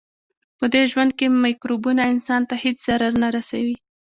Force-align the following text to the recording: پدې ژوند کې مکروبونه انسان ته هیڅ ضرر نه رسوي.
پدې 0.57 0.81
ژوند 0.91 1.11
کې 1.17 1.27
مکروبونه 1.43 2.01
انسان 2.13 2.41
ته 2.49 2.55
هیڅ 2.63 2.77
ضرر 2.87 3.13
نه 3.23 3.27
رسوي. 3.35 3.75